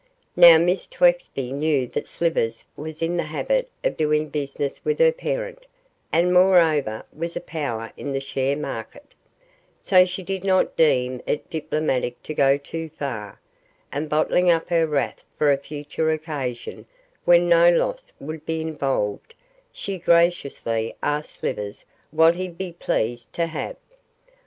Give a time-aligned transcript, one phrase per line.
[0.35, 5.11] Now, Miss Twexby knew that Slivers was in the habit of doing business with her
[5.11, 5.67] parent,
[6.11, 9.13] and, moreover was a power in the share market,
[9.77, 13.39] so she did not deem it diplomatic to go too far,
[13.91, 16.87] and bottling up her wrath for a future occasion,
[17.25, 19.35] when no loss would be involved,
[19.71, 23.75] she graciously asked Slivers what he'd be pleased to have.